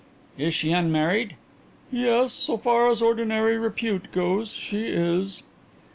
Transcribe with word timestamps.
"Is 0.35 0.55
she 0.55 0.71
unmarried?" 0.71 1.35
"Yes; 1.91 2.33
so 2.33 2.57
far 2.57 2.89
as 2.89 3.03
ordinary 3.03 3.59
repute 3.59 4.11
goes, 4.11 4.51
she 4.51 4.87
is." 4.87 5.43